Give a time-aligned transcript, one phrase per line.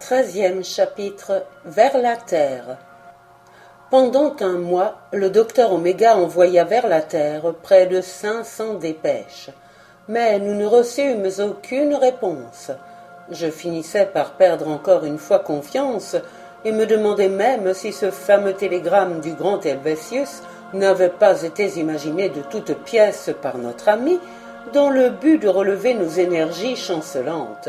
[0.00, 2.78] Treizième chapitre Vers la Terre.
[3.90, 9.50] Pendant un mois, le docteur Oméga envoya vers la Terre près de cinq cents dépêches.
[10.08, 12.70] Mais nous ne reçûmes aucune réponse.
[13.30, 16.16] Je finissais par perdre encore une fois confiance
[16.64, 20.42] et me demandais même si ce fameux télégramme du grand Helvétius
[20.72, 24.18] n'avait pas été imaginé de toutes pièces par notre ami
[24.72, 27.68] dans le but de relever nos énergies chancelantes.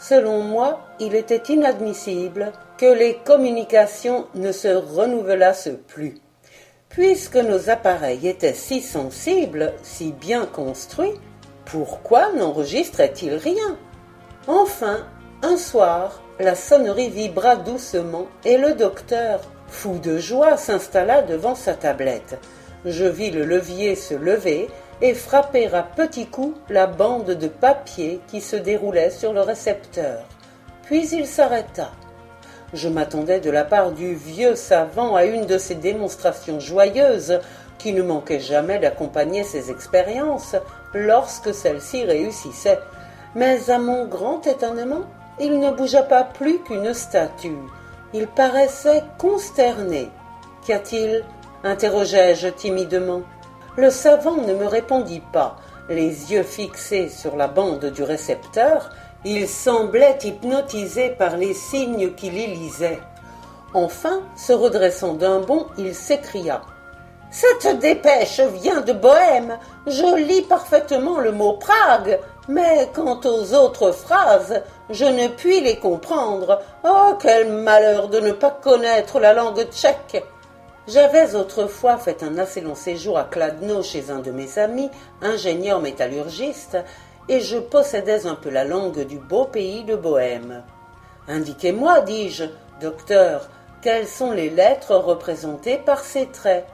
[0.00, 6.14] Selon moi, il était inadmissible que les communications ne se renouvelassent plus.
[6.88, 11.12] Puisque nos appareils étaient si sensibles, si bien construits,
[11.66, 13.76] pourquoi n'enregistraient-ils rien?
[14.48, 15.06] Enfin,
[15.42, 21.74] un soir, la sonnerie vibra doucement et le docteur, fou de joie, s'installa devant sa
[21.74, 22.38] tablette.
[22.86, 24.68] Je vis le levier se lever
[25.02, 30.24] et frapper à petits coups la bande de papier qui se déroulait sur le récepteur.
[30.82, 31.90] Puis il s'arrêta.
[32.72, 37.40] Je m'attendais de la part du vieux savant à une de ces démonstrations joyeuses
[37.78, 40.54] qui ne manquaient jamais d'accompagner ses expériences
[40.94, 42.78] lorsque celles-ci réussissaient.
[43.34, 45.02] Mais à mon grand étonnement,
[45.40, 47.56] il ne bougea pas plus qu'une statue.
[48.12, 50.10] Il paraissait consterné.
[50.64, 51.24] Qu'y a-t-il?
[51.64, 53.22] interrogeai-je timidement.
[53.76, 55.56] Le savant ne me répondit pas.
[55.88, 58.90] Les yeux fixés sur la bande du récepteur,
[59.24, 63.00] il semblait hypnotisé par les signes qu'il y lisait.
[63.74, 66.62] Enfin, se redressant d'un bond, il s'écria.
[67.30, 69.56] Cette dépêche vient de Bohême.
[69.86, 75.76] Je lis parfaitement le mot Prague, mais quant aux autres phrases, je ne puis les
[75.76, 76.60] comprendre.
[76.84, 80.24] Oh, quel malheur de ne pas connaître la langue tchèque.
[80.88, 85.80] J'avais autrefois fait un assez long séjour à Kladno chez un de mes amis, ingénieur
[85.80, 86.78] métallurgiste,
[87.28, 90.64] et je possédais un peu la langue du beau pays de Bohême.
[91.28, 92.44] Indiquez-moi, dis-je,
[92.80, 93.48] docteur,
[93.82, 96.66] quelles sont les lettres représentées par ces traits.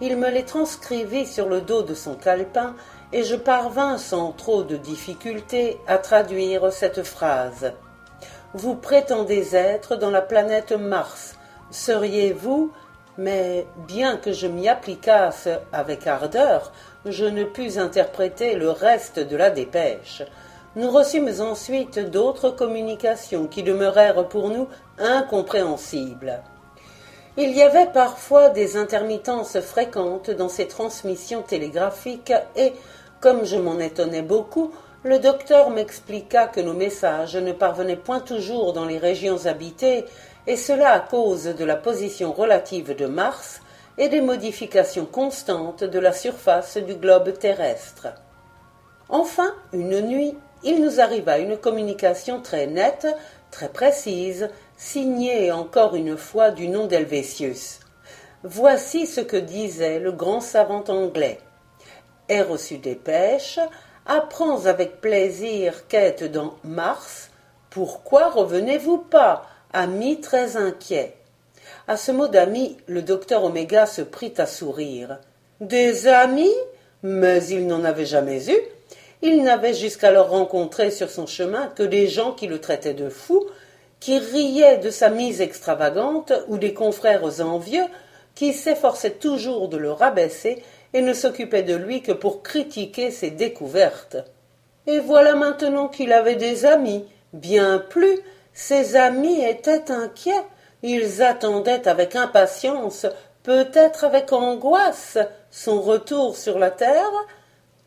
[0.00, 2.74] Il me les transcrivit sur le dos de son calepin,
[3.12, 7.72] et je parvins sans trop de difficulté à traduire cette phrase.
[8.54, 11.34] Vous prétendez être dans la planète Mars.
[11.70, 12.72] Seriez-vous
[13.20, 16.72] mais bien que je m'y appliquasse avec ardeur,
[17.04, 20.22] je ne pus interpréter le reste de la dépêche.
[20.74, 26.40] Nous reçûmes ensuite d'autres communications qui demeurèrent pour nous incompréhensibles.
[27.36, 32.72] Il y avait parfois des intermittences fréquentes dans ces transmissions télégraphiques et,
[33.20, 38.72] comme je m'en étonnais beaucoup, le docteur m'expliqua que nos messages ne parvenaient point toujours
[38.72, 40.06] dans les régions habitées
[40.46, 43.60] et cela à cause de la position relative de Mars
[43.98, 48.08] et des modifications constantes de la surface du globe terrestre.
[49.08, 53.06] Enfin, une nuit, il nous arriva une communication très nette,
[53.50, 57.80] très précise, signée encore une fois du nom d'Helvétius.
[58.42, 61.40] Voici ce que disait le grand savant anglais.
[62.28, 63.58] Est reçu dépêche,
[64.06, 67.30] apprends avec plaisir qu'être dans Mars.
[67.68, 71.14] Pourquoi revenez-vous pas Ami très inquiet.
[71.86, 75.18] À ce mot d'ami, le docteur Oméga se prit à sourire.
[75.60, 76.54] Des amis?
[77.04, 78.58] Mais il n'en avait jamais eu.
[79.22, 83.46] Il n'avait jusqu'alors rencontré sur son chemin que des gens qui le traitaient de fou,
[84.00, 87.86] qui riaient de sa mise extravagante, ou des confrères envieux
[88.34, 90.62] qui s'efforçaient toujours de le rabaisser
[90.94, 94.16] et ne s'occupaient de lui que pour critiquer ses découvertes.
[94.88, 98.18] Et voilà maintenant qu'il avait des amis, bien plus,
[98.52, 100.44] ses amis étaient inquiets.
[100.82, 103.06] Ils attendaient avec impatience,
[103.42, 105.18] peut-être avec angoisse,
[105.50, 107.12] son retour sur la terre.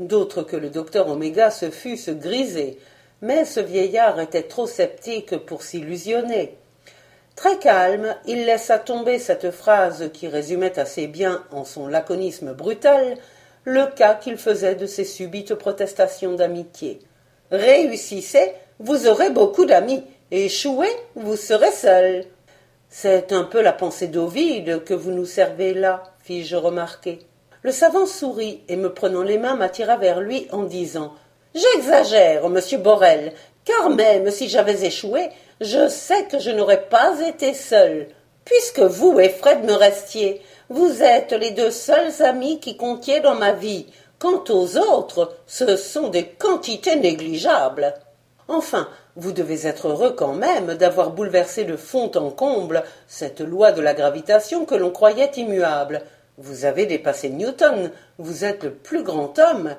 [0.00, 2.78] D'autres que le docteur Oméga se fussent grisés,
[3.20, 6.58] mais ce vieillard était trop sceptique pour s'illusionner.
[7.36, 13.16] Très calme, il laissa tomber cette phrase qui résumait assez bien, en son laconisme brutal,
[13.64, 16.98] le cas qu'il faisait de ses subites protestations d'amitié.
[17.50, 20.02] Réussissez, vous aurez beaucoup d'amis.
[20.34, 22.24] Échouez, vous serez seul.
[22.88, 27.18] C'est un peu la pensée d'Ovide que vous nous servez là, fis-je remarquer.
[27.60, 31.12] Le savant sourit et me prenant les mains m'attira vers lui en disant
[31.54, 33.34] J'exagère, monsieur Borel,
[33.66, 35.28] car même si j'avais échoué,
[35.60, 38.08] je sais que je n'aurais pas été seul.
[38.46, 40.40] Puisque vous et Fred me restiez,
[40.70, 43.84] vous êtes les deux seuls amis qui comptiez dans ma vie.
[44.18, 47.92] Quant aux autres, ce sont des quantités négligeables.
[48.48, 53.72] Enfin, vous devez être heureux quand même d'avoir bouleversé de fond en comble cette loi
[53.72, 56.02] de la gravitation que l'on croyait immuable.
[56.38, 59.76] Vous avez dépassé Newton, vous êtes le plus grand homme.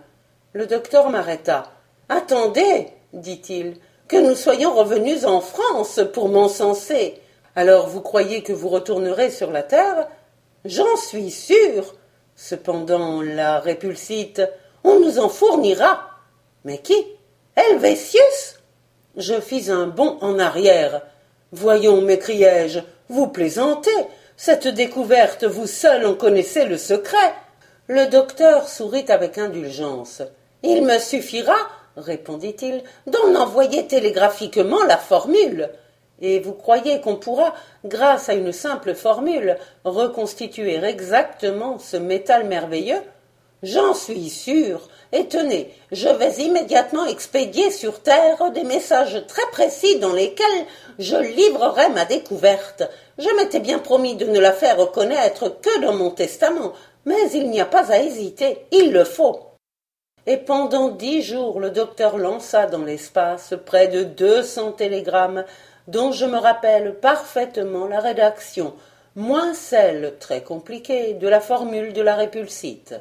[0.54, 1.71] Le docteur m'arrêta.
[2.10, 3.77] Attendez, dit-il,
[4.07, 7.19] que nous soyons revenus en France pour m'encenser.
[7.56, 10.07] Alors vous croyez que vous retournerez sur la terre?
[10.66, 11.95] J'en suis sûr.
[12.36, 14.42] Cependant, la répulsite,
[14.83, 16.07] on nous en fournira.
[16.66, 16.95] Mais qui?
[17.55, 18.59] Helvétius
[19.15, 21.03] Je fis un bond en arrière.
[21.51, 22.79] Voyons, m'écriai-je,
[23.09, 23.91] vous plaisantez.
[24.38, 27.33] Cette découverte, vous seul en connaissez le secret.
[27.88, 30.23] Le docteur sourit avec indulgence.
[30.63, 31.55] Il me suffira,
[31.95, 35.69] répondit-il, d'en envoyer télégraphiquement la formule.
[36.21, 37.53] Et vous croyez qu'on pourra,
[37.85, 43.01] grâce à une simple formule, reconstituer exactement ce métal merveilleux
[43.63, 44.89] J'en suis sûr.
[45.13, 50.65] Et tenez, je vais immédiatement expédier sur Terre des messages très précis dans lesquels
[51.00, 52.83] je livrerai ma découverte.
[53.18, 56.74] Je m'étais bien promis de ne la faire reconnaître que dans mon testament,
[57.06, 59.39] mais il n'y a pas à hésiter, il le faut.
[60.27, 65.45] Et pendant dix jours le docteur lança dans l'espace près de deux cents télégrammes,
[65.88, 68.74] dont je me rappelle parfaitement la rédaction,
[69.16, 72.95] moins celle, très compliquée, de la formule de la répulsite.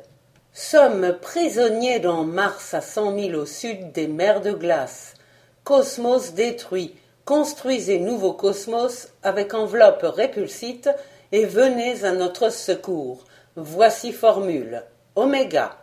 [0.55, 5.15] Sommes prisonniers dans Mars à cent milles au sud des mers de glace.
[5.65, 6.95] Cosmos détruit.
[7.25, 10.91] Construisez nouveau cosmos avec enveloppe répulsite
[11.33, 13.25] et venez à notre secours.
[13.57, 14.83] Voici formule.
[15.17, 15.79] Oméga.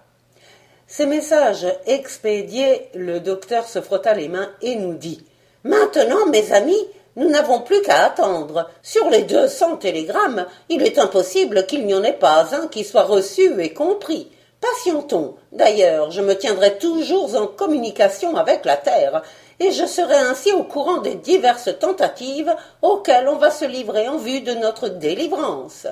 [0.86, 5.26] Ces messages expédiés, le docteur se frotta les mains et nous dit
[5.64, 8.70] Maintenant, mes amis, nous n'avons plus qu'à attendre.
[8.84, 12.84] Sur les deux cents télégrammes, il est impossible qu'il n'y en ait pas un qui
[12.84, 14.30] soit reçu et compris.
[14.62, 15.36] Patientons.
[15.54, 19.24] D'ailleurs, je me tiendrai toujours en communication avec la Terre,
[19.60, 24.18] et je serai ainsi au courant des diverses tentatives auxquelles on va se livrer en
[24.18, 25.88] vue de notre délivrance.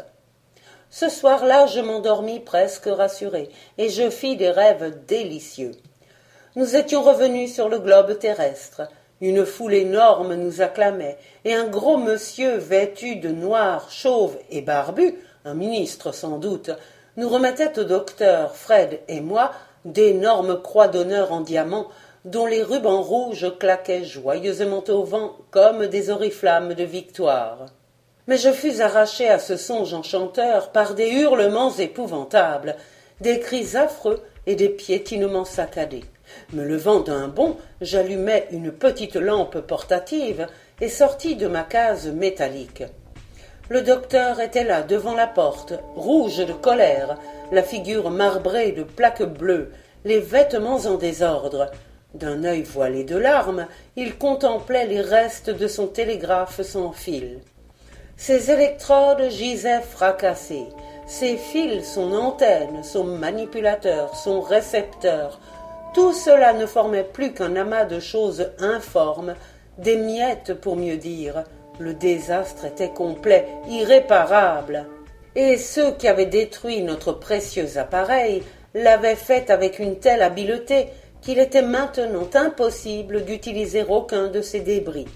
[0.90, 5.74] Ce soir-là, je m'endormis presque rassuré, et je fis des rêves délicieux.
[6.56, 8.82] Nous étions revenus sur le globe terrestre.
[9.20, 15.20] Une foule énorme nous acclamait, et un gros monsieur vêtu de noir, chauve et barbu,
[15.46, 16.72] un ministre sans doute,
[17.18, 19.52] nous remettait au docteur, Fred et moi,
[19.86, 21.88] d'énormes croix d'honneur en diamant,
[22.26, 27.68] dont les rubans rouges claquaient joyeusement au vent comme des oriflammes de victoire
[28.28, 32.76] mais je fus arraché à ce songe enchanteur par des hurlements épouvantables,
[33.22, 36.04] des cris affreux et des piétinements saccadés.
[36.52, 40.48] Me levant d'un bond, j'allumai une petite lampe portative
[40.82, 42.84] et sortis de ma case métallique.
[43.70, 47.18] Le docteur était là devant la porte, rouge de colère,
[47.52, 49.72] la figure marbrée de plaques bleues,
[50.06, 51.70] les vêtements en désordre.
[52.14, 53.68] D'un œil voilé de larmes,
[53.98, 57.40] il contemplait les restes de son télégraphe sans fil.
[58.16, 60.70] Ses électrodes gisaient fracassées,
[61.06, 65.42] ses fils, son antenne, son manipulateur, son récepteur,
[65.94, 69.36] tout cela ne formait plus qu'un amas de choses informes,
[69.78, 71.44] des miettes pour mieux dire.
[71.80, 74.86] Le désastre était complet, irréparable.
[75.36, 78.44] Et ceux qui avaient détruit notre précieux appareil
[78.74, 80.88] l'avaient fait avec une telle habileté
[81.22, 85.08] qu'il était maintenant impossible d'utiliser aucun de ces débris.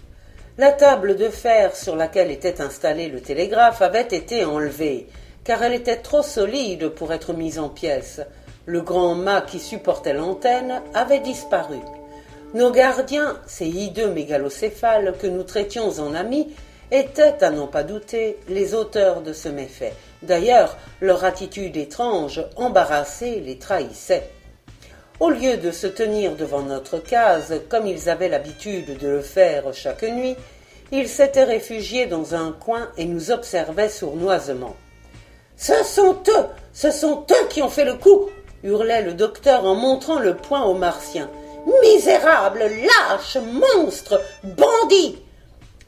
[0.57, 5.07] La table de fer sur laquelle était installé le télégraphe avait été enlevée,
[5.43, 8.21] car elle était trop solide pour être mise en pièces.
[8.65, 11.79] Le grand mât qui supportait l'antenne avait disparu.
[12.53, 16.53] Nos gardiens, ces hideux mégalocéphales que nous traitions en amis,
[16.91, 19.93] étaient, à n'en pas douter, les auteurs de ce méfait.
[20.22, 24.29] D'ailleurs, leur attitude étrange, embarrassée, les trahissait.
[25.22, 29.74] Au lieu de se tenir devant notre case, comme ils avaient l'habitude de le faire
[29.74, 30.36] chaque nuit,
[30.91, 34.75] ils s'étaient réfugiés dans un coin et nous observaient sournoisement.
[35.55, 38.29] Ce sont eux, ce sont eux qui ont fait le coup,
[38.63, 41.29] hurlait le docteur en montrant le poing aux Martiens.
[41.84, 45.22] Misérables, lâches, monstres, bandits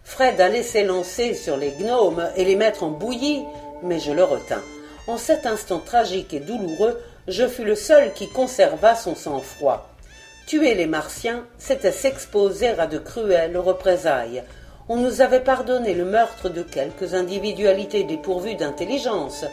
[0.04, 3.44] Fred allait s'élancer sur les gnomes et les mettre en bouillie,
[3.82, 4.62] mais je le retins.
[5.08, 9.90] En cet instant tragique et douloureux, je fus le seul qui conserva son sang-froid.
[10.46, 14.44] Tuer les Martiens, c'était s'exposer à de cruelles représailles.
[14.90, 19.46] On nous avait pardonné le meurtre de quelques individualités dépourvues d'intelligence.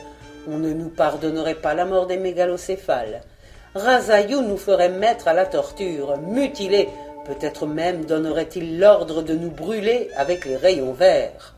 [0.48, 3.22] On ne nous pardonnerait pas la mort des mégalocéphales.
[3.74, 6.88] Razayou nous ferait mettre à la torture, mutiler,
[7.24, 11.54] peut-être même donnerait-il l'ordre de nous brûler avec les rayons verts.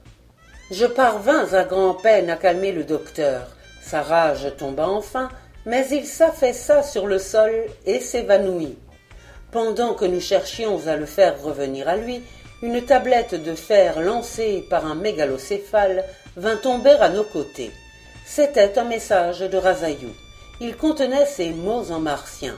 [0.71, 3.47] Je parvins à grand-peine à calmer le docteur.
[3.83, 5.31] Sa rage tomba enfin,
[5.65, 7.53] mais il s'affaissa sur le sol
[7.87, 8.77] et s'évanouit.
[9.51, 12.23] Pendant que nous cherchions à le faire revenir à lui,
[12.63, 16.05] une tablette de fer lancée par un mégalocéphale
[16.37, 17.71] vint tomber à nos côtés.
[18.27, 20.11] C'était un message de Razayou.
[20.65, 22.55] Il contenait ces mots en martien.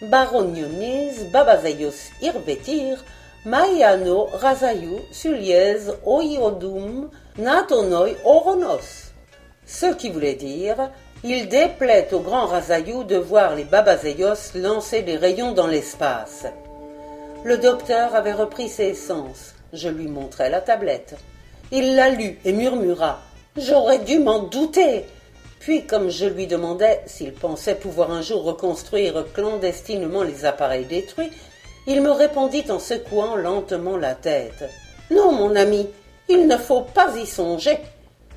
[0.00, 3.04] Baronionis babazaios irvetir,
[3.44, 9.12] Maiano rasayu suliez oiodum natonoi oronos.
[9.66, 10.90] Ce qui voulait dire
[11.22, 16.46] il déplaît au grand Razayou de voir les babazéios lancer des rayons dans l'espace.
[17.44, 19.54] Le docteur avait repris ses sens.
[19.74, 21.16] Je lui montrai la tablette.
[21.72, 23.20] Il la lut et murmura.
[23.58, 25.04] J'aurais dû m'en douter.
[25.64, 31.30] Puis, comme je lui demandais s'il pensait pouvoir un jour reconstruire clandestinement les appareils détruits,
[31.86, 34.68] il me répondit en secouant lentement la tête.
[35.10, 35.88] Non, mon ami,
[36.28, 37.78] il ne faut pas y songer.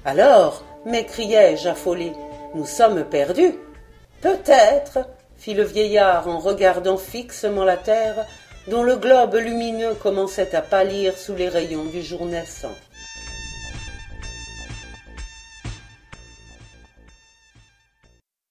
[0.06, 2.14] Alors, m'écriai-je affolé,
[2.56, 3.56] nous sommes perdus.
[4.22, 5.00] Peut-être,
[5.38, 8.26] fit le vieillard en regardant fixement la terre,
[8.70, 12.76] dont le globe lumineux commençait à pâlir sous les rayons du jour naissant.